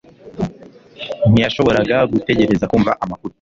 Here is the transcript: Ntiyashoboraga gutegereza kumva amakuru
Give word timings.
Ntiyashoboraga 1.31 1.97
gutegereza 2.11 2.69
kumva 2.71 2.91
amakuru 3.03 3.29